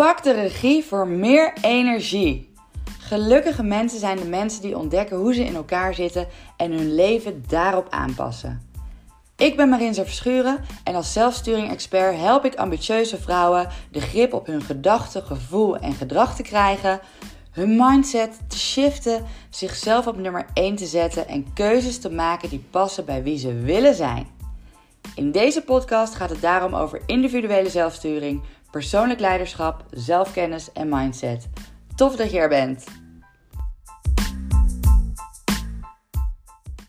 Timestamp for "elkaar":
5.54-5.94